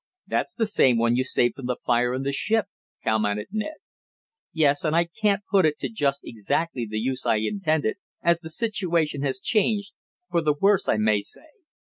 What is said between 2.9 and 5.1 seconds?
commented Ned. "Yes, and I